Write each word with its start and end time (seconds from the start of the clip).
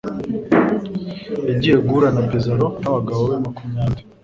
Yagiye 1.49 1.75
guhura 1.83 2.07
na 2.13 2.21
Pizzaro 2.29 2.67
nabagabo 2.81 3.21
be 3.29 3.37
makumyabiri. 3.45 4.03